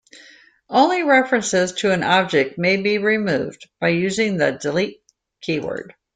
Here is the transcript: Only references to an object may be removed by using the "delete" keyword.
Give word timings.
Only 0.67 1.03
references 1.03 1.73
to 1.73 1.91
an 1.91 2.01
object 2.01 2.57
may 2.57 2.77
be 2.77 2.97
removed 2.97 3.69
by 3.79 3.89
using 3.89 4.37
the 4.37 4.49
"delete" 4.51 5.03
keyword. 5.41 5.93